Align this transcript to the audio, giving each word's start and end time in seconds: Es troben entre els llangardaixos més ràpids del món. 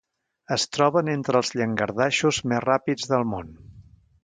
Es 0.53 0.63
troben 0.77 1.11
entre 1.15 1.41
els 1.41 1.51
llangardaixos 1.61 2.41
més 2.53 2.65
ràpids 2.67 3.13
del 3.15 3.31
món. 3.35 3.55